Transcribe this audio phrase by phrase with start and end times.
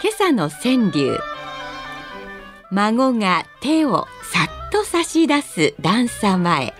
[0.00, 1.18] 今朝の川柳。
[2.70, 6.72] 孫が手をさっと差し出す段差前。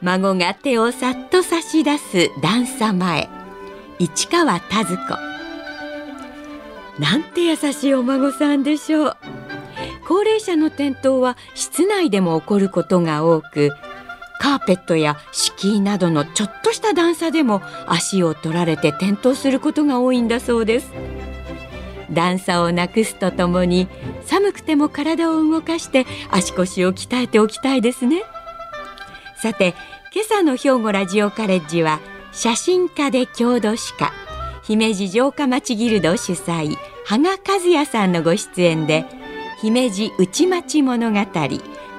[0.00, 3.28] 孫が手をさっと差し出す段差前。
[3.98, 5.18] 市川田鶴子。
[7.00, 9.16] なんて優しいお孫さんでしょう。
[10.06, 13.70] 高齢者の転倒は室内でも起こることが多く
[14.40, 20.92] カーペットや敷居などのちょっとした段差でも足を取られて転倒することが多いんだそうです。
[22.10, 23.88] 段差をなくすとともに
[24.24, 28.22] 寒くても体を動かして足腰を鍛えておきたいですね。
[29.40, 29.74] さて
[30.14, 32.00] 今朝の兵庫ラジオカレッジは
[32.32, 34.12] 写真家で郷土史家
[34.62, 39.04] 姫路城下町ギルド主催羽賀和也さんのご出演で
[39.60, 41.18] 姫路内町物語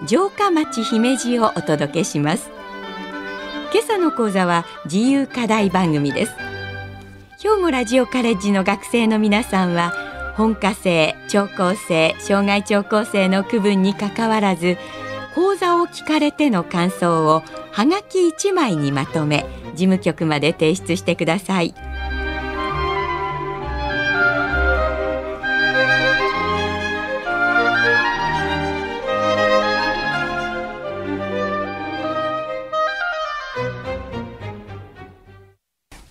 [0.06, 2.50] 城下町姫路をお届けします。
[3.72, 6.49] 今朝の講座は自由課題番組です。
[7.42, 9.94] 兵庫ラジオカレッジの学生の皆さんは
[10.36, 14.76] 本科生聴講生障害聴講生の区分にかかわらず
[15.36, 21.74] 講座を聞かれての感想をはがき1枚にまとめ事務局まで提出してください。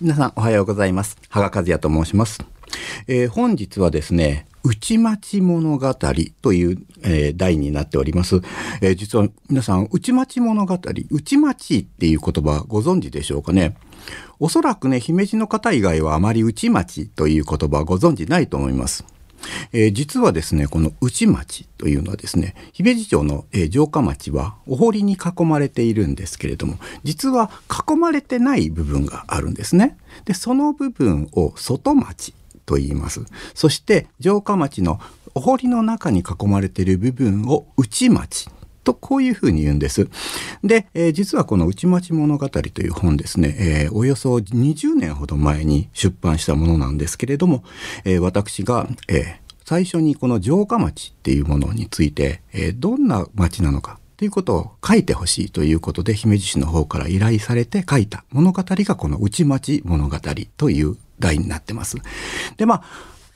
[0.01, 1.17] 皆さんおはようございます。
[1.27, 2.39] 羽賀和也と申します。
[3.07, 5.93] えー本日はですね、内町物語
[6.41, 8.37] という、えー題になっております。
[8.81, 10.79] えー実は皆さん、内町物語、
[11.11, 13.75] 内町っていう言葉ご存知でしょうかね？
[14.39, 19.03] おそらくね、姫路の方以外はあまり内町という言葉ご存知ないと思います。
[19.71, 29.97] えー実はですね、この内町というのはですね、姫路城の、えー城下町はお堀に囲まれているんですけれども、実は囲まれてない部分があるんですね。
[30.25, 32.33] で、その部分を外町
[32.65, 33.21] と言います。
[33.53, 34.99] そして城下町の
[35.35, 38.49] お堀の中に囲まれている部分を内町
[38.83, 40.09] とこういうふうに言うんです。
[40.63, 47.63] で、えー実はこの内町物語という本ですね、えーおよそ20年ほど前に出版したものなんですけれども、
[48.05, 60.17] えー私が、え最初にこの城下町っていうものについて、えどんな町なのかということを書いてほしいということで姫路市の方から依頼されて書いた物語がこの内町物語
[60.57, 61.95] という題になってます。
[62.57, 62.83] で、まあ、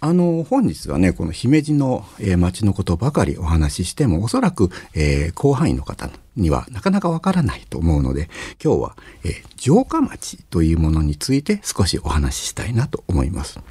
[0.05, 8.29] あの、本日はね、この姫路の、えー町のことばかりお話ししても、おそらく、えー広範囲の方にはなかなかわからないと思うので、
[8.61, 13.61] 今日は、えー城下町というものについて少しお話ししたいなと思います。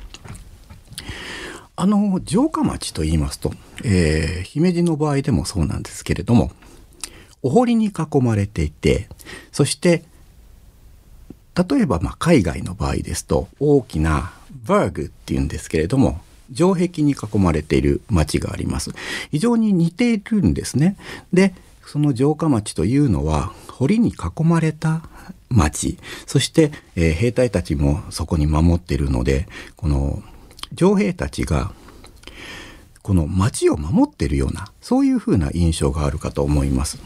[1.76, 3.52] あの、城下町と言いますと、
[3.84, 6.50] えー姫路の場合でもそうなんですけれども、
[7.42, 9.06] お堀に囲まれていて、
[9.52, 10.02] そして、
[11.54, 14.32] 例えばまあ海外の場合ですと大きな
[14.66, 16.20] バーグっていうんですけれども
[16.54, 18.90] 城壁に囲まれている町があります。
[19.30, 20.96] 非常に似ているんですね。
[21.32, 21.54] で
[21.86, 25.02] その城下町というのは堀に囲まれた
[25.48, 25.98] 町。
[26.26, 29.46] そして、えー兵隊たちもそこに守っているので
[29.76, 30.22] この
[30.76, 31.72] 城兵たちが
[33.02, 36.98] この町を守ってるようなそういうふうな印象があるかと思います。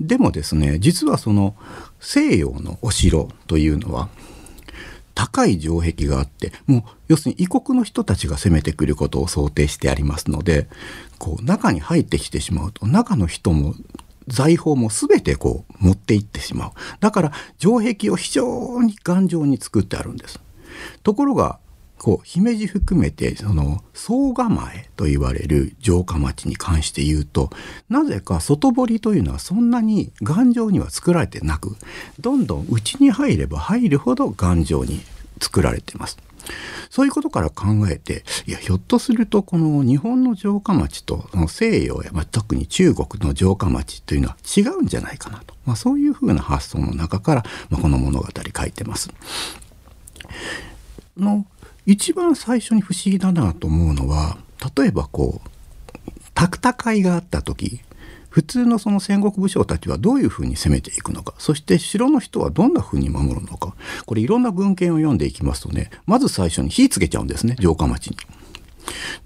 [0.00, 1.54] でもですね実はその
[2.00, 4.08] 西洋のお城というのは
[5.14, 10.68] 高い城壁があってもう要するに異国の人たちが攻めてくることを想定してありますので
[11.18, 13.74] こう中に入ってきてしまうと中の人も
[14.28, 16.70] 財宝も全てこう持っていってしまう。
[17.00, 20.40] だから城壁を非常に頑丈に作ってあるんです。
[21.02, 21.58] ところが
[22.00, 27.50] こう姫路含めてその総構えと言われる城下町に関して言うと
[27.90, 31.76] なぜか外堀というのはそんなに頑丈には作られてなく
[32.18, 35.00] どんどん内に入れば入るほど頑丈に
[35.42, 36.16] 作られてます。
[36.88, 49.10] そういうことから考えていやひょっとするとこの日本の城下町とその西洋や、まあ、特に中国の城下町というのは違うんじゃないかなと、まあ、そういうふうな発想の中から、まあ、この物語書いてます。
[51.16, 51.46] の
[51.86, 54.38] 一番最初に不思議だなと思うのは
[54.76, 55.48] 例えばこう
[56.36, 57.80] 戦いがあった時
[58.28, 63.74] 普通のその戦国武将たちはどういうふうに攻めていくのかそして城の人はどんなふうに守るのか
[64.06, 68.16] これいろんな文献を読んでいきますとねまず最初に火つけちゃうんですね城下町に。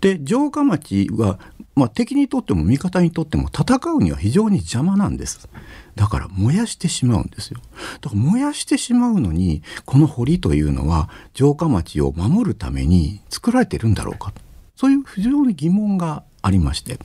[0.00, 1.38] で城下町は、
[1.74, 5.48] まあ、敵にとっても味方にとっても戦うには非常に邪魔なんです。
[5.94, 7.60] だから燃やしてしまうんですよ。
[8.00, 14.32] だから燃やしてしまうのにこの堀というのは城下町を守るために作られてるんだろうか。
[14.76, 16.98] そういう非常に疑問がありまして、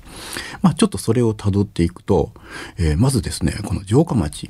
[0.62, 2.34] まあ、ちょっとそれをたどっていくと、
[2.78, 4.50] えー、まずですねこの城下町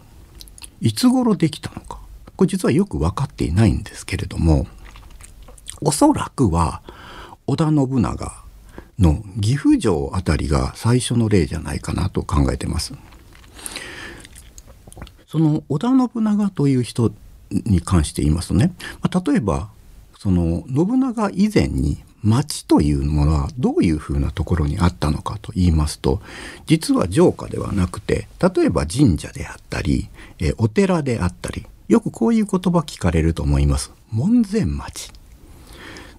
[0.81, 1.99] いつ頃できたのか。
[2.35, 4.65] これ実はよく分かっていないんですけれども
[5.81, 6.81] おそらくは
[7.49, 8.43] 織田信長
[8.99, 12.93] の岐阜城あたりが最初の例じゃないかなと考えてます。
[15.27, 17.11] その織田信長という人
[17.51, 19.69] に関して言いますとね、まあ、例えば
[20.17, 26.21] その信長以前に町というものはどういうふうなところにあったのかと言いますと
[26.65, 30.09] 実は城下ではなくて例えば神社であったり、
[30.39, 35.11] えお寺であったりよくこういう言葉聞かれると思います門前町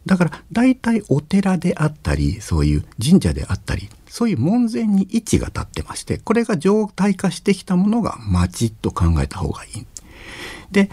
[0.07, 9.87] だから大体お寺であったりそういう神社であったりそういう門前に位置が立ってましてこれが状態化してきたものが町と考えた方がいい。
[10.71, 10.91] で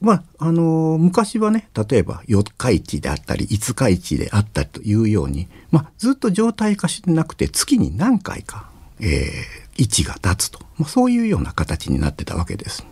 [0.00, 8.68] まああのー、昔はね例えば四日市であったり五日市であったりというように、まあ、ずっと状態化してなくて月に何回か、
[9.00, 12.84] えー、位置が立つと、まあ、そういうような形になってたわけです。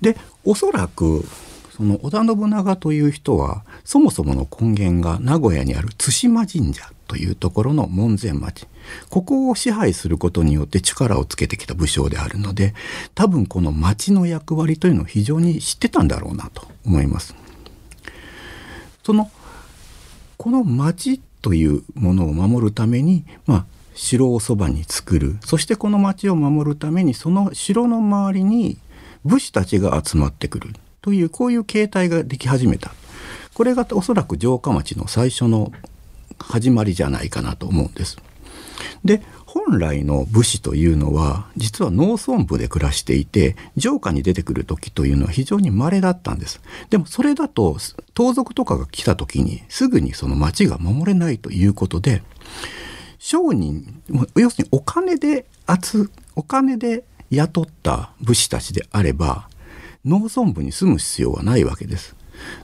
[0.00, 1.24] でおそらく
[1.80, 8.66] その織田信長という人はそもそもの根源が名古屋にある対馬神社というところの門前町。
[9.08, 12.74] ここを支配することによって力をつけてきた武将であるので
[13.14, 17.34] 多分この町の役割というのを非常に知ってたんだろうなと思います。
[19.02, 19.30] その
[20.36, 25.38] この町というものを守るために、まあ、城をそばに作る。
[25.42, 28.76] そしてこの町を守るためにその城の周りに
[29.24, 30.74] 武士たちが集まってくる。
[31.02, 32.92] というこういう形態ができ始めた
[33.54, 35.72] これがおそらく城下町の最初の
[36.38, 38.16] 始まりじゃないかなと思うんです。
[39.04, 47.76] で本来の武士というのは実は農村部で暮らしていて城下に出てくる時というのは非常に稀だったんですでもそれだと
[48.14, 52.22] 盗賊とかが来た時にすぐにその町が守れないということで
[53.18, 54.02] 商人
[54.36, 55.46] 要するにお金で
[55.82, 59.49] 集お金で雇った武士たちであれば
[60.04, 62.16] 農村部に住む必要はないわけです。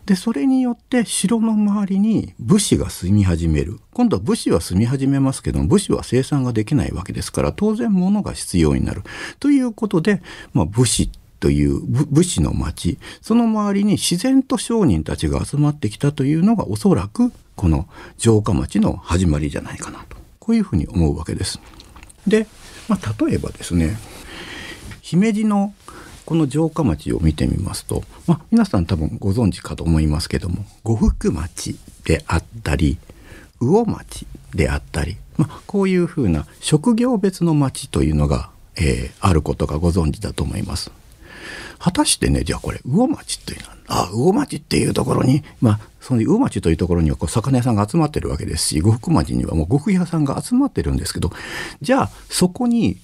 [0.06, 9.02] でそれによって城の周りに武士が住み始める今度は武士は住み始めますけども武士は生産ができないわけですから当然物が必要になる
[9.38, 10.22] ということで、
[10.54, 11.10] まあ、武士
[11.40, 21.60] という武士の町その周りに自然と商人たちが集まってきたというのがおそらくこの城下町の始まりじゃないかなとこういうふうに思うわけです。
[22.26, 22.46] で、
[22.88, 23.98] まあ、例えばですね
[25.00, 25.74] 姫路の
[26.26, 32.98] この城下町を見てみますと、まあ、皆さん多分ご存知かと思いますけども呉服町であったり
[33.60, 40.90] 魚町であったり、まあ、こういうふうな職業別の町というのが、えー、あることがご存知だと思います。
[41.78, 51.30] 果たしてねじゃあこれ魚町っていうのはあ魚町っていうところにまあその魚町というところにはこう魚屋さんが集まってるわけですし呉服町にはもう呉服屋さんが集まってるんですけど
[51.82, 52.96] じゃあそこに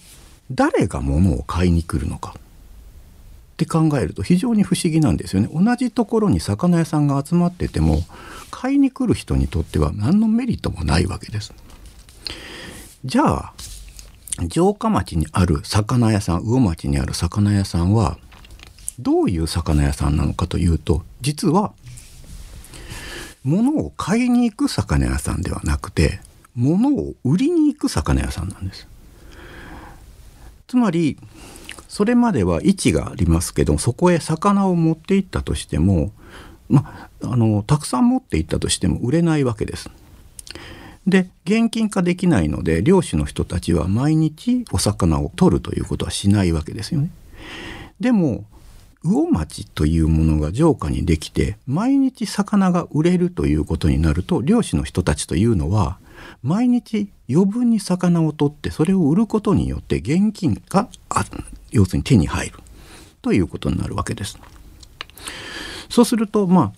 [0.50, 2.34] 誰が物を買いに来るのか
[3.62, 5.48] って考えると非常に不思議なんですよね。
[5.52, 8.00] 同じところに魚屋さんが集まってても
[8.50, 11.54] 買いに来る人にとっては何のメリットもないわけです。
[13.04, 13.54] じゃあ
[14.50, 18.18] 城下町にある魚屋さん魚町にある魚屋さんは
[18.98, 21.72] どういう魚屋さんなのかというと実は
[23.44, 26.20] 物を買いに行く魚屋さんではなくて
[26.54, 28.86] 物を売りに行く魚屋さんなんです。
[30.68, 31.18] つまり
[31.92, 36.10] それまでは位置がありますけどそこへ魚を持っていったとしても、
[36.70, 39.90] まあのたくさん持っていったとしても売れないわけです。
[41.06, 47.10] で現金化できないので漁師の人たちは毎日お魚を取るということはしないわけですよね。
[48.00, 48.46] でも
[49.02, 55.98] 魚町というものが城下にできて毎日魚が売れるということになると漁師の人たちというのは
[56.42, 60.88] 毎日余分に魚を取ってそれを売ることによって現金が
[61.72, 62.58] 要するに手に入る
[63.20, 64.38] ということになるわけです。
[65.88, 66.72] そうするとま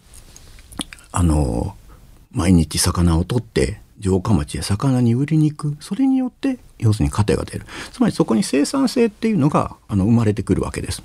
[1.12, 1.76] ああの
[2.32, 11.02] 毎日魚を取って城下町へ魚に売りに行くそれによって要するに糧が出るつまりそこに生産性っていうのがあの生まれてくるわけです。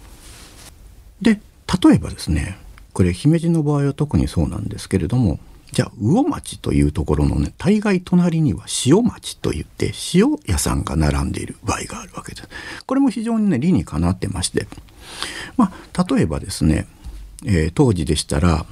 [1.21, 1.39] で
[1.83, 2.57] 例えばですね
[2.93, 5.39] これ姫路の場合は特にそうなんですけれども
[5.71, 12.49] じゃあ魚町というところのね大概隣には塩町といって塩屋さんが並んでいる場合があるわけです。
[12.85, 14.67] これも非常にね理にかなってまして
[15.57, 16.87] まあ例えばですね、
[17.45, 18.65] えー、当時でしたら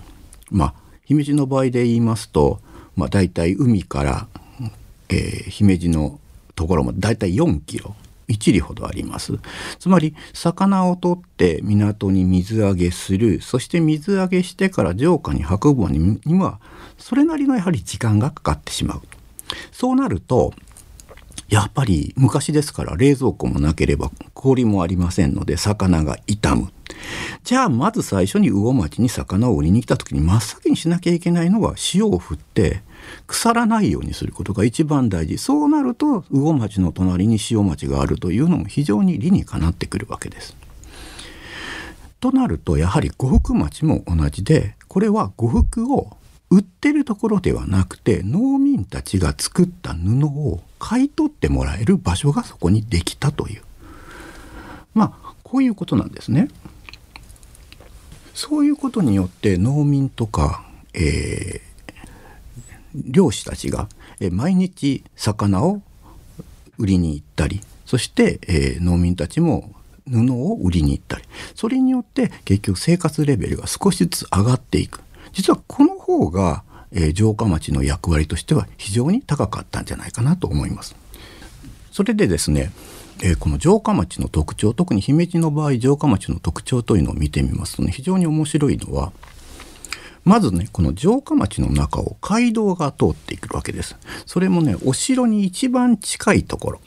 [0.49, 0.73] まあ
[1.05, 2.59] 姫路の場合で言いますと
[2.97, 4.27] まあ、大体海から、
[5.09, 6.19] えー姫路の
[6.55, 7.95] ところまで大体4キロ
[8.27, 9.39] 1里ほどあります。
[9.79, 13.41] つまり魚を取って港に水揚げする。
[13.41, 16.59] そして水揚げしてから城下に運ぶには
[16.97, 19.01] それなりのやはり時間がかかってしまう。
[19.71, 20.53] そうなると
[21.49, 26.71] やっぱり昔ですから冷蔵庫もなければ氷もありませんので魚が傷む。
[27.43, 32.81] じゃあまず最初に魚町に魚を売りに来た時に真っ先にしなきゃいけないのは塩を振って
[33.25, 40.55] 腐らないようにすることが一番大事そうなると魚町の隣に塩町があるというのも非常に理にかなってくるわけです。
[42.19, 46.17] となるとやはり呉服町も同じでこれは呉服を
[46.49, 53.61] 売ってるところではなくて農民たちが作った布を買い取ってもらえる場所がそこにできたという
[54.93, 56.47] まあこういうことなんですね。
[58.33, 61.66] そういうことによって農民とか、えー
[63.05, 63.87] 漁師たちが、
[64.19, 65.81] え毎日魚を
[66.77, 69.73] 売りに行ったりそして、え農民たちも
[70.09, 71.23] 布を売りに行ったり
[71.53, 75.01] それによって結局生活レベルが少しずつ上がっていく
[75.33, 80.95] 実はこの方が、え城下町の役割としては非常に高かったんじゃないかなと思います。
[81.91, 82.71] それでですね、
[83.21, 89.11] えこの城下町の特徴特に姫路の場合城下町の特徴というのを見てみますとね非常に面白いのは
[90.27, 93.95] まずねこの城下町の中を街道が通っていくわけです。
[94.25, 96.81] それもねお城に一番近いところ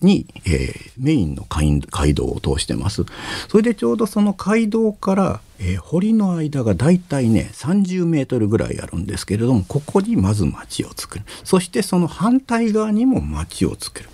[0.00, 3.04] に、えーメインの街街道を通してます。
[3.48, 14.08] それでちょうどその街道から、えー堀の間がだいたいね30メートルぐらいあるんですけれどもここにまず町を作るそしてその反対側にも町を作る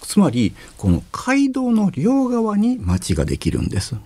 [0.00, 3.96] つまりこの街道の両側に町ができるんです。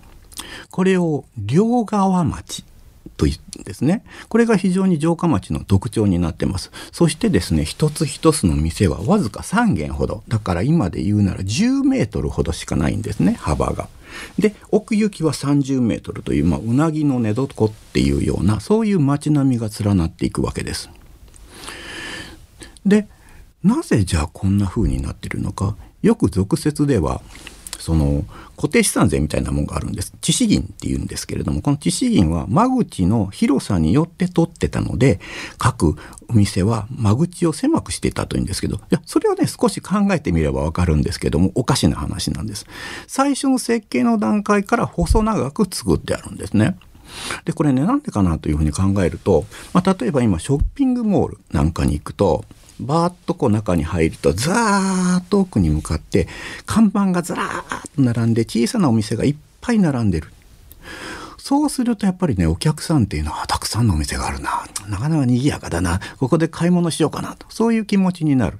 [0.71, 2.63] これを両側町
[3.21, 4.03] と言うんですね。
[4.29, 6.71] これが非常に城下町の特徴になってます。
[6.91, 10.23] そしてですね、一つ一つの店はわずか3軒ほど。
[10.27, 13.89] だから今で言うなら10メートルほどしかないんですね、幅が。
[14.39, 20.89] で、奥行きは30メートルという、まあ、うなぎの寝床っていうような、そういう街並みが連なっていくわけです。
[22.85, 23.07] で
[23.63, 27.21] なぜじゃあこんな風になってるのかよく俗説では
[27.81, 28.23] その
[28.55, 30.13] 固定資産税みたいなものがあるんです。
[30.21, 35.19] 致死銀っていうんですけれどもこの致死銀は間口の広さによって取ってたので
[35.57, 35.95] 各
[36.29, 42.67] お店は間口を狭くしてたというんですけどいやそれはね少し考えてみればわかるんですけどもおかしな話なんです。
[43.07, 46.77] 最初の設計の段階から細長く作ってあるんですね。
[47.45, 52.45] でこれねなんでかなというふうに考えると、まあ、例えば今ショッピングモールなんかに行くと
[52.79, 56.27] バーッとこう中に入るとザーッと奥に向かって
[56.65, 60.27] 看板がずらーっと並んで小さなお店がいっぱい並んでる。
[61.37, 64.63] そうするとやっぱりねお客さんっていうのはたくさんのお店があるな。
[64.87, 65.99] なかなか賑やかだな。
[66.17, 67.45] ここで買い物しようかなと。
[67.49, 68.59] そういう気持ちになる。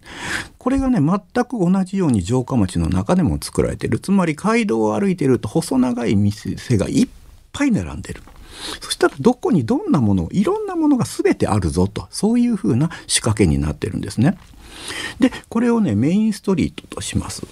[0.58, 4.00] これがね全く同じように城下町の中でも作られてる。
[4.00, 7.08] つまり街道を歩いてると細長い店がいっ
[7.54, 8.24] ぱい並んでる。
[8.80, 14.38] そしたらどこにどんなものいろんなものが全てあるぞとそういうふうな仕掛けになってるんですね。
[15.20, 17.46] でこれをねメインストリートとします。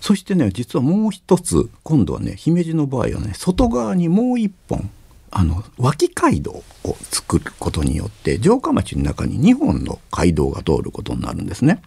[0.00, 4.90] そしてね実はもう一つ今度はね姫路の場合はね外側にもう一本
[5.36, 11.82] あの脇街道を作ることによって城下町の中に2本の街道が通ることになるんですね。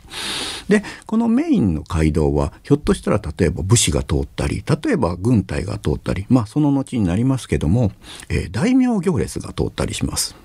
[0.68, 7.94] でこのメインの街道はひょっとしたら例えば武士が通ったり例えば軍隊が通ったりまあその後になりますけども、
[8.27, 10.36] えー大名行列が通ったりします。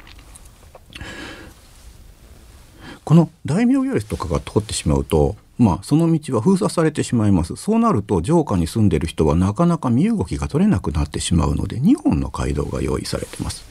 [3.05, 7.57] この大名行列とかが通ってしまうとまあその道は封鎖されてしまいます。
[7.57, 13.65] そうなると城下に住んでる人はなかなか身動きが取れなくなってしまうので2本の街道が用意されてます。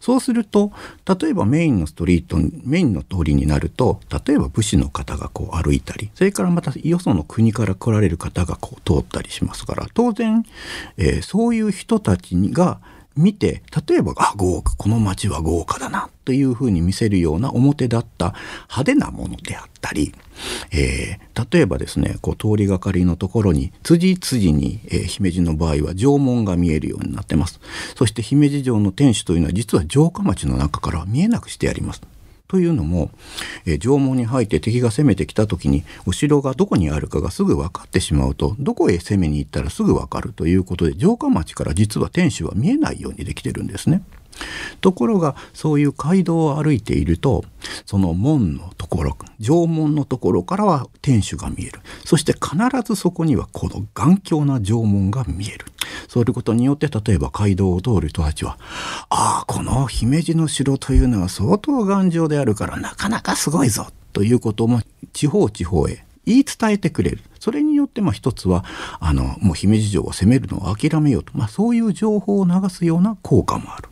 [0.00, 0.72] そうすると
[1.20, 10.44] 例えばメインのストリートメインの通りになると例えば武士の方がこう歩いたりそれからまたよその国から来られる方がこう通ったりしますから当然、
[10.96, 12.80] えーそういう人たちが
[13.16, 18.34] 見て例えばあ豪華この街は豪華だなというふうに見せるような表だった
[18.68, 20.14] 派手なものであったり、
[20.72, 27.60] えー例えばですねこう通りがかりのところに辻々に、えー姫路の場合は城門が見えるようになってます。
[27.96, 32.02] そして姫路城の天守というのは実は城下町の中からは見えなくしてあります。
[32.50, 33.10] というのも、
[33.64, 44.02] えー城門に入って敵が攻めてきた時に後ろがどこにあるかがすぐ分かってしまうとどこへ攻めに行ったらすぐ分かるということで城下町から実は天守は見えないようにできてるんですね。
[44.80, 47.44] ところがそういう街道を歩いていると
[47.86, 51.80] その門のところ城門のところからは天守が見える。
[52.04, 55.66] そして必ずそこにはこの頑強な城門が見える。
[56.08, 58.58] そういうことによって例えば街道を通る人たちは
[59.08, 64.82] ああこの姫路の城というのは相当頑丈であるからなかなかすごいぞということも
[65.12, 67.20] 地方地方へ言い伝えてくれる。
[67.40, 68.64] それによってまあ一つは
[69.00, 73.88] あのもう姫路城を攻めるのを諦めようと、まあ、そういう情報を流すような効果もある。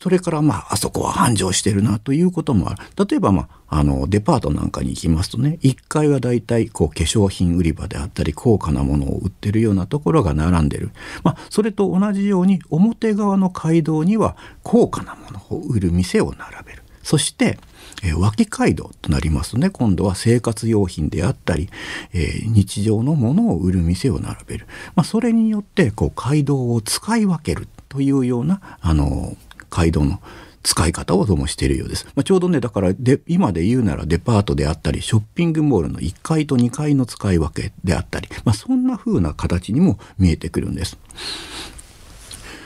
[0.00, 2.82] それからまああそこは繁盛してるなということもある。
[3.08, 10.90] 例えばまああのデパートなんかに行きますとね1階はだいたいこう化粧品売り場であったり高価なものを売ってるようなところが並んでる、
[11.24, 16.82] まあ、それと同じように表側の街道には高価なものを売る店を並べる。
[17.02, 17.58] そして
[18.02, 21.68] え、脇街道となりますとね今度は生活用品であったり、
[22.12, 27.68] えー、日常のものを売る店を並べる、まあ、それによってこう街道を使い分ける。
[27.88, 29.36] というようなあの
[29.70, 30.20] 街道の
[30.62, 32.04] 使い方をどうもしているようです。
[32.14, 40.98] まあ、ちょうどねだからで今で言うならデパートであったりショッピングモールの1階と2階の使い分けであったり、まあ、そんな風な形にも見えてくるんです。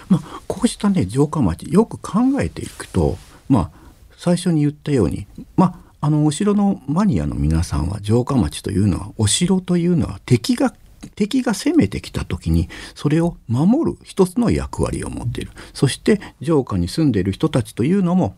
[0.09, 3.17] まあ、こうしたね城下町よく考えていくと
[3.49, 3.71] まあ
[4.17, 5.27] 最初に言ったように
[5.57, 10.75] まああのお城のマニアの皆さんは城下町というのはお城というのは敵が
[11.15, 18.35] 敵が攻めてきた時にそれを守る一つの役割を持っているそして城下に住んでいる人たちというのも、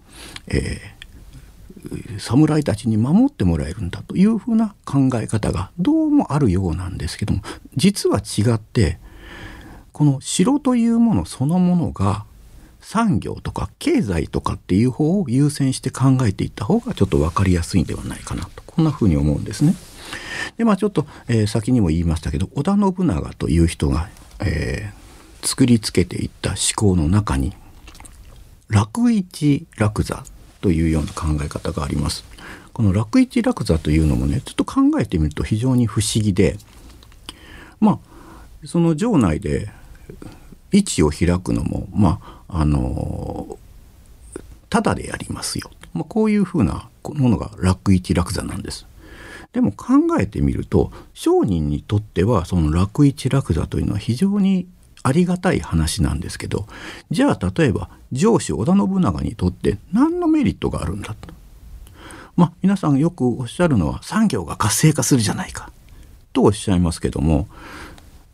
[0.48, 7.42] えー、侍たちに守ってもらえるんだというふうな考え方がどうもあるようなんですけども
[7.76, 8.98] 実は違って
[9.92, 12.24] この城というものそのものが
[12.80, 19.74] 産業とか経済とかっていう方を優先して考えていった方がちょっと分かりやすいんではないかなとこんなふうに思うんですね。
[20.56, 24.08] でまあちょっと、えー、先にも言いましたけど織田信長という人が、
[24.40, 27.54] えー、作りつけていった思考の中に
[28.68, 30.24] 楽一楽座
[30.60, 32.24] というような考え方があります。
[32.72, 36.56] この楽一楽座というのもねちょっと考えてみると非常に不思議で
[37.78, 38.00] ま
[38.62, 39.70] あその城内で
[40.72, 43.58] 位置を開くのもまああの
[44.70, 48.86] ただでやりますよ、まあ、こういうふうなものが楽一楽座なんです。
[49.54, 54.66] でも考えてみると商人にとってはその楽一楽座というのは非常に
[55.04, 56.66] ありがたい話なんですけど
[57.10, 61.32] じゃあ例えば上司織田信長にとって何のメリットがあるんだと。
[62.36, 65.70] まあ皆さんよくおっしゃるのは産業が活性化するじゃないか
[66.32, 67.46] とおっしゃいますけども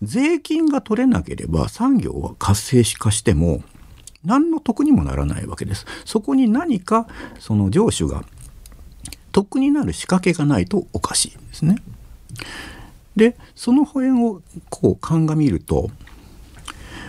[0.00, 3.62] 税金が取れなければ産業は活性化しても
[4.24, 5.84] 何の得にもならないわけです。
[6.06, 7.06] そこに何か
[7.38, 8.24] その上司が
[9.32, 11.76] 得になる仕掛けがないとおかしいんですね。
[13.16, 15.90] でその辺をこう鑑みると、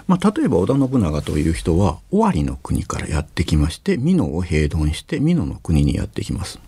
[0.08, 6.60] まあ、例えば織田信長という人は尾張の国からやってきまして美濃を平頓して美濃の国にやってきます。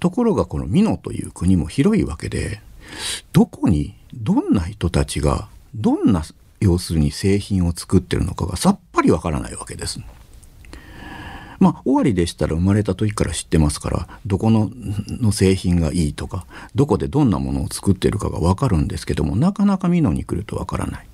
[0.00, 2.60] ところがこの美濃という国も広いわけで
[3.32, 6.22] どこにどんな人たちがどんな
[6.60, 10.00] 要するに製品を作ってるのかがさっぱりわからないわけです。
[11.62, 14.68] まあ、尾張でしたら生まれた時から知ってますからどこの
[15.20, 16.44] の製品がいいとか
[16.74, 21.06] どこでどんなものを作ってるかが分かるんですけどもなかなか美濃に来ると分からない。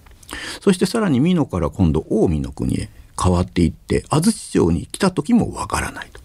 [0.63, 2.89] そしてさらに美濃から今度近江の国へ
[3.23, 6.21] 変わっていって安土城に来た時も分からないと。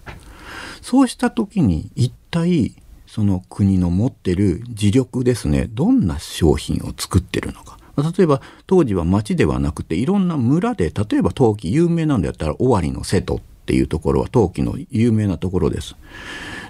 [0.82, 7.78] そうした時に一体その国の持ってる磁力ですねどんな商品を作ってるのか。
[7.98, 15.96] 例えば当時は町ではなくていろんな村で例えば陶器有名なんだったら尾張の瀬戸っていうところは陶器の有名なところです。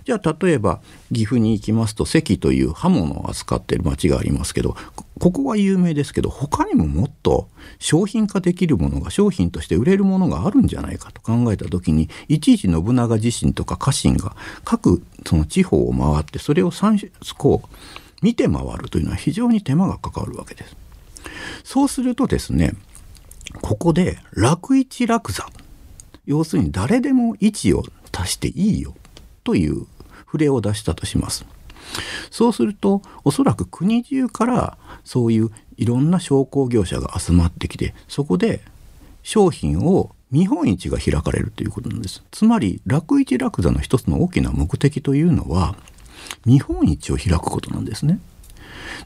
[0.06, 0.82] じゃあ例えば
[1.13, 4.75] 岐阜に行きますと関という刃物を扱っている町がありますけど
[5.19, 7.47] ここは有名ですけど他にももっと
[7.79, 16.71] 商品化できるものが商品として売れるものがあるんじゃないかと考えた時にいちいち信長自身とか家臣が各その地方を回ってそれを
[17.38, 17.67] こう
[18.21, 20.75] 見て回るというのは非常に手間がかかるわけです。
[21.63, 22.73] そうするとですね
[23.62, 25.47] ここで楽一楽座
[26.25, 28.95] 要するに誰でも位置を足していいよ
[29.43, 29.86] という
[30.25, 31.45] 触れを出したとします。
[32.31, 38.62] そうするとおそらく国中からそういういろんな商工業者が集まってきてそこで
[39.21, 42.23] 商品を見本市が開かれるということなんです。
[42.31, 45.75] つまり楽一楽座の一つの大きな目的というのは
[46.45, 48.19] 見本市を開くことなんですね。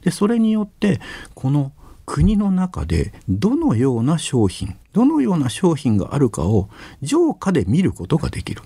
[0.02, 1.00] でそれによって
[1.34, 1.72] この
[2.08, 6.70] 国の中でどのような商品どのような商品があるかを
[7.04, 8.62] 城下で見ることができる。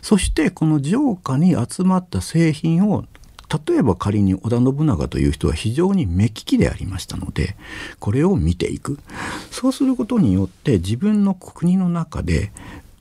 [0.00, 3.04] そしてこの城下に集まった製品を
[3.66, 7.56] 例えば仮に織田信長という人は非常に目利きでありましたので
[8.00, 8.98] これを見ていく。
[9.50, 12.52] そうすることによって自分の国の中で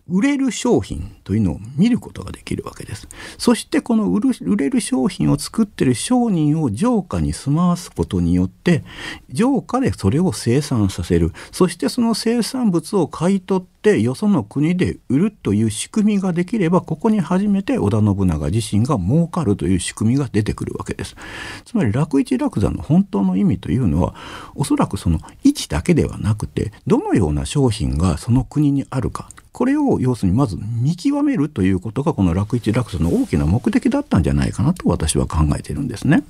[0.10, 3.06] 売れる商品というのを見ることができるわけです。
[3.38, 8.86] そしてこの売る売れる商品を作ってる商人を城下に住まわすことによって
[9.34, 11.34] 城下でそれを生産させる。
[11.52, 21.18] そしてその生産物を買い取ってよその国で売るという仕組みができればここに初めて織田信長自身が儲かるという仕組みが出てくるわけです。
[21.66, 24.16] つまり楽一楽座の本当の意味というのは
[24.56, 29.28] おそらくその位置だけではなくてどのような商品がその国にあるか。
[29.58, 36.24] これを要するにまず見極めるということがこの楽一楽座の大きな目的だったんじゃないかなと私は考えているんですね。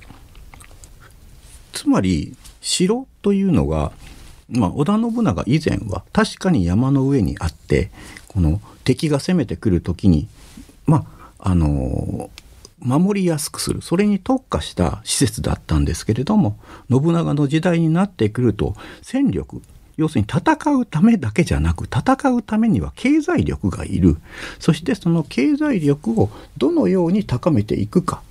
[1.72, 3.92] つまり城というのが、
[4.48, 7.90] まあ、織田信長以前は確かに山の上にあって
[8.26, 10.28] この敵が攻めてくる時に
[10.86, 11.06] ま
[11.38, 12.30] ああの
[12.80, 16.58] 守りやすくするそれに特化した施設だったんですけれども
[16.90, 19.62] 信長の時代になってくると戦力
[19.98, 24.16] 要するに戦うためだけじゃなく戦うためには経済力がいる。
[24.58, 28.22] そしてその経済力をどのように高めていくか。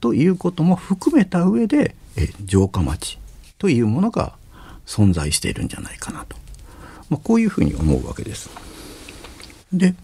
[0.00, 3.18] ということも含めた上でえ城下町。
[3.58, 4.34] というものが
[4.84, 6.36] 存在しているんじゃないかなと、
[7.08, 8.50] まあ、こういうふうに思うわけです。
[9.72, 9.94] で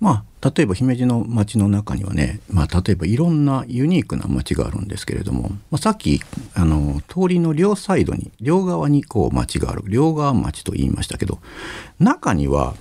[0.00, 6.20] まあ例えば姫路の町の中にはね、まあ、例えばいろんなユニークな町があるんですけれども、まあ、さっき
[6.54, 11.40] あの通りの両サイドに両側にこう町がある両側町と言いましたけど
[11.98, 12.74] 中には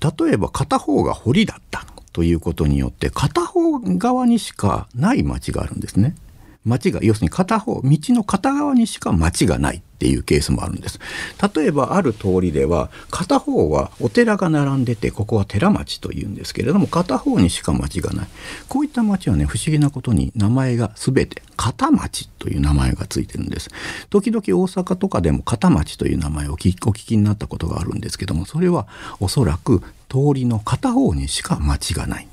[0.00, 6.14] 例えば片方が堀だったということによって片方側にしかない町があるんですね。
[6.64, 10.98] 町が要するに片方道の片側にしか町がないっていうケースもあるんです。
[11.54, 18.28] 例えばある通りでは片方はお寺が並んでてここは寺町というんですけれども片方にしか町がない。
[18.68, 23.70] こういった町はね不思議なことに名前が全て片町という名前がついてるんです。
[24.10, 28.86] 時々大阪とかでも片町という名前をお聞きになったことがあるんですけどもそれは
[29.18, 32.29] おそらく通りの片方にしか町がない。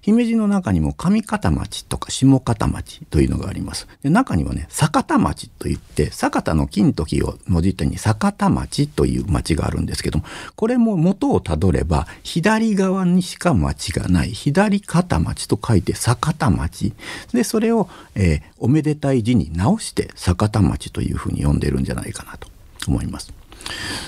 [0.00, 3.86] 姫路の中にも上方町とか下方町というのがあります。
[4.02, 10.24] で中にはね、酒田町といって、酒田の金時をもじったに酒田町という町があるんですけども、
[10.56, 16.92] これも元をたどれば、左側にしか町がない、左方町と書いて酒田町。
[17.32, 22.48] で、それを、えー、おめでたい字に直して酒田町というふうに呼んでるんじゃないかなと
[22.86, 23.32] 思います。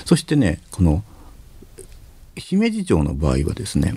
[0.05, 1.03] そしてね、この
[2.35, 3.95] 姫路城の場合はですね、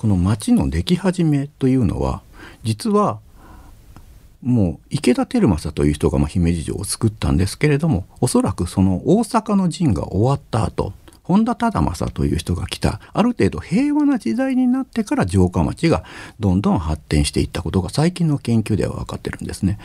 [0.00, 2.22] この町の出来始めというのは
[2.62, 3.20] 実は
[4.42, 16.02] もう池田輝政という人がま姫路城を作ったんですけれどもおそらくその大阪の陣が終わった後本田忠政という人が来たある程度平和な時代になってから城下町が
[16.40, 19.78] どんどん発展していったことが最近の研究では分かってるんですね。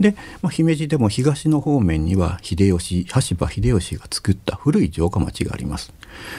[0.00, 5.92] で、まあ、姫路でも東の方面には秀吉羽柴秀吉が作った古い城下町があります。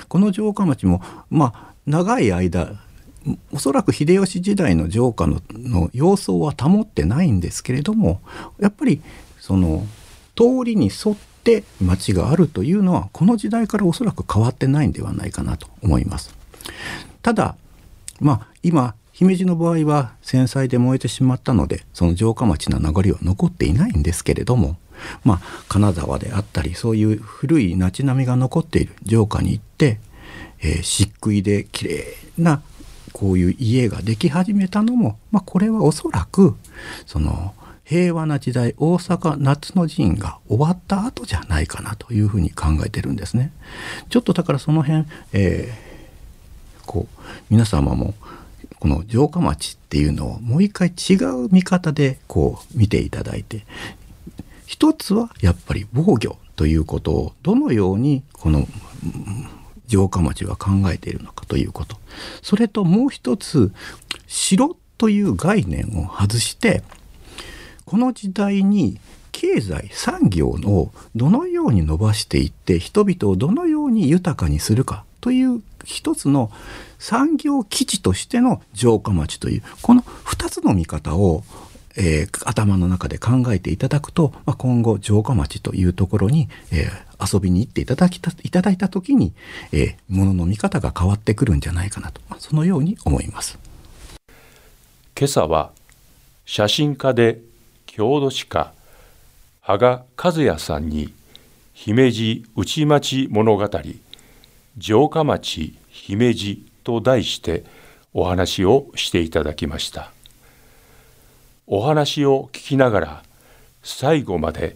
[0.09, 2.77] この城下町もまあ長い間
[3.51, 8.21] おそらく秀吉時代の城下のの様相は保ってないんですけれども
[8.59, 9.01] やっぱり
[9.39, 9.85] その
[10.35, 16.35] 通りに沿って町があるというのはこの時代からおそらく変わってないんではないかなと思います。
[17.21, 17.55] ただ
[18.19, 24.77] まあ今姫路の場合は戦災で燃えてしまったのでその城下町の名残は残っていないんですけれども
[25.23, 29.99] まあ金沢であったりそういう古い町並みが残っている城下に行って、
[30.61, 32.05] えー、漆喰で綺麗
[32.37, 32.61] な
[33.13, 36.55] こういう家ができ始めたのも、まあ、これはおそらく
[37.05, 37.53] その
[37.85, 43.51] 平和な時代大阪夏の陣が終わった後じゃないかなというふうに考えてるんですね。
[44.09, 48.15] ちょっとだからその辺、えー、こう皆様も
[48.79, 53.65] この城下町っていうのをもう一回違う見方でこう見ていただいて
[54.65, 58.67] 一つはやっぱり防御ということをどのようにこの
[59.93, 61.97] 城下町は考えているのかということ。
[62.41, 63.71] それともう一つ
[64.25, 66.81] 城という概念を外して
[67.85, 68.99] この時代に
[69.31, 76.51] 経済産業をどのように伸ばしていって人々をどのように豊かにするかという一つの
[76.97, 81.43] 産業基地としての城下町というこの2つの見方を
[81.95, 89.33] えー、頭の中で考えていただくと、まあ、今後城下町というところに、えー、遊びに行っていただきたいただいた時に、
[89.71, 93.59] えー、物の見方が変わってくるんじゃないかなと、まあ、そのように思います
[95.17, 95.71] 今朝は
[96.45, 97.39] 写真家で
[97.85, 98.73] 郷土史家
[99.61, 101.13] 羽賀和也さんに
[101.73, 103.69] 姫路内町物語
[104.79, 107.63] 城下町姫路と題して
[108.13, 110.11] お話をしていただきました。
[111.65, 113.23] お話を聞きながら
[113.83, 114.75] 最後まで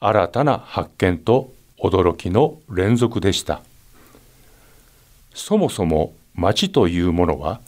[0.00, 3.60] 新たな発見と驚きの連続でした。
[5.34, 7.60] そもそも町というものは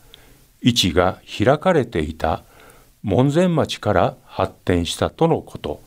[0.63, 2.43] 位置が開かれていた
[3.03, 5.81] 門前町から発展したとのこと。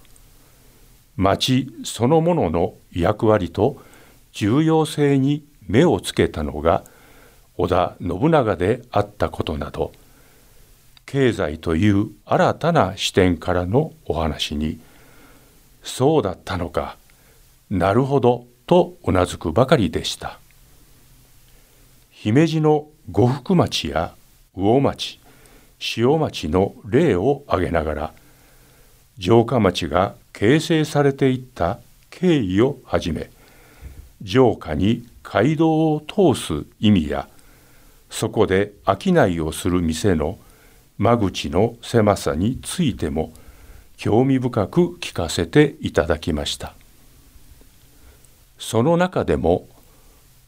[1.17, 3.81] 町そのものの役割と
[4.31, 6.83] 重要性に目をつけたのが
[7.57, 9.91] 織田信長であったことなど。
[11.11, 14.79] 経済という新たな視点からのお話に
[15.83, 16.95] そうだったのか
[17.69, 20.39] なるほどとうなずくばかりでした。
[22.11, 24.13] 姫路の呉服町や
[24.55, 25.19] 魚町
[25.97, 28.13] 塩町の例を挙げながら
[29.19, 33.29] 城下町が形成されていった経緯をはじめ
[34.23, 37.27] 城下に街道を通す意味や
[38.09, 40.39] そこで商いをする店の
[41.01, 43.33] 間口の狭さについても
[43.97, 46.75] 興味深く聞かせていただきました。
[48.59, 49.67] その中でも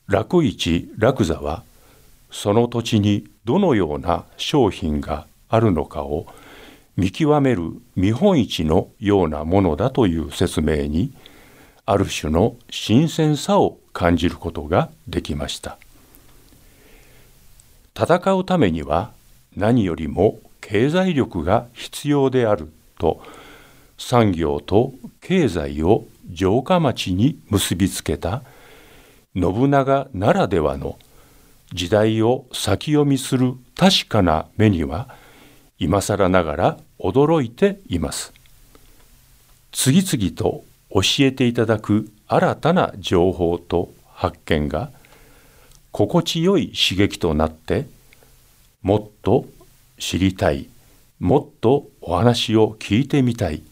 [0.08, 1.64] 楽市楽座は
[2.30, 6.28] その土地にどのような商品があるのかを
[6.98, 11.16] 見極める見本市のようなものだという説明に
[11.88, 15.80] ある種の新鮮さを感じることができました。
[17.96, 19.14] 戦うためには
[19.56, 23.22] 何よりも経済力が必要であると
[23.98, 28.44] 産業と経済を城下町に結びつけた
[29.36, 30.98] 信長ならではの
[31.74, 35.10] 時代を先読みする確かな目には
[35.80, 38.32] 今更ながら驚いています。
[39.74, 44.92] 次々と教えていただく新たな情報と発見が
[45.92, 47.86] 心地よい刺激となって
[48.82, 49.46] もっと
[50.04, 50.68] 知りたい。
[51.22, 53.64] もっとお話を聞いてみたい。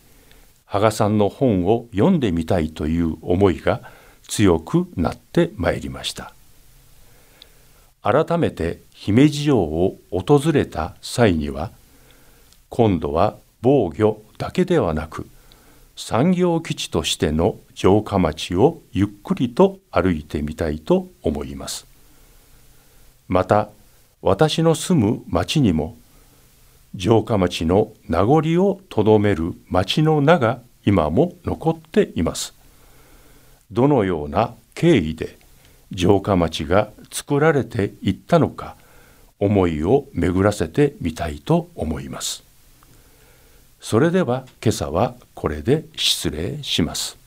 [0.63, 3.81] 羽賀さんの本を読んでみたいという思いが
[4.29, 6.33] 強くなってまいりました。
[8.01, 11.71] 改めて姫路城を訪れた際には
[12.69, 15.27] 今度は防御だけではなく
[15.97, 21.85] 産業基地としての城下町をゆっくりと歩いてみたいと思います。
[23.27, 23.69] また
[24.21, 25.97] 私の住む町にも
[26.97, 32.53] 城下町の名残をとどめる町の名が今も残っています。
[33.71, 35.37] どのような経緯で
[35.95, 38.75] 城下町が作られていったのか
[39.39, 42.43] 思いを巡らせてみたいと思います。
[43.79, 47.20] それでは今朝はこれで失礼します。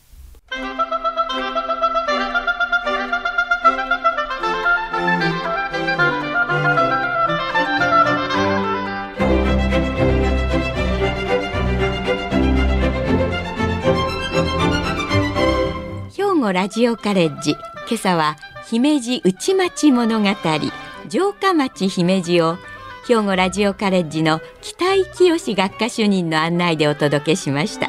[16.44, 17.52] 兵庫ラジオカレッジ。
[17.52, 20.28] 今朝は姫路内町物語。
[21.08, 22.58] 城下町姫路を
[23.08, 27.88] 兵庫ラジオカレッジの北井清学科主任の案内でお届けしました。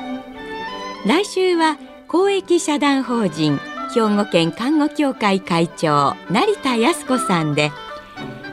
[1.05, 3.59] 来週は公益社団法人
[3.93, 7.73] 兵庫県看護協会会長成田康子さんで